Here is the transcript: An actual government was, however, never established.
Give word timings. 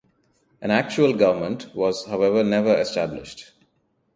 An 0.63 0.71
actual 0.71 1.13
government 1.13 1.75
was, 1.75 2.05
however, 2.07 2.43
never 2.43 2.73
established. 2.73 3.51